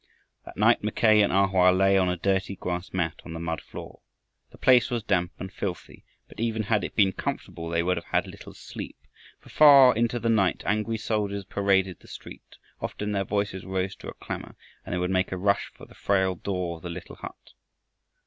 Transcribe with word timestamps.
That 0.45 0.57
night 0.57 0.83
Mackay 0.83 1.21
and 1.21 1.31
A 1.31 1.45
Hoa 1.45 1.69
lay 1.71 1.95
on 1.95 2.09
a 2.09 2.17
dirty 2.17 2.55
grass 2.55 2.91
mat 2.91 3.19
on 3.23 3.33
the 3.33 3.39
mud 3.39 3.61
floor. 3.61 4.01
The 4.49 4.57
place 4.57 4.89
was 4.89 5.03
damp 5.03 5.31
and 5.37 5.53
filthy, 5.53 6.03
but 6.27 6.39
even 6.39 6.63
had 6.63 6.83
it 6.83 6.95
been 6.95 7.11
comfortable 7.13 7.69
they 7.69 7.83
would 7.83 7.97
have 7.97 8.07
had 8.07 8.25
little 8.25 8.55
sleep. 8.55 8.97
For, 9.41 9.49
far 9.49 9.95
into 9.95 10.17
the 10.19 10.27
night, 10.27 10.63
angry 10.65 10.97
soldiers 10.97 11.45
paraded 11.45 11.99
the 11.99 12.07
street. 12.07 12.57
Often 12.81 13.11
their 13.11 13.23
voices 13.25 13.63
rose 13.63 13.95
to 13.97 14.09
a 14.09 14.15
clamor 14.15 14.55
and 14.83 14.93
they 14.93 14.97
would 14.97 15.11
make 15.11 15.31
a 15.31 15.37
rush 15.37 15.69
for 15.75 15.85
the 15.85 15.93
frail 15.93 16.33
door 16.33 16.77
of 16.77 16.81
the 16.81 16.89
little 16.89 17.17
hut. 17.17 17.53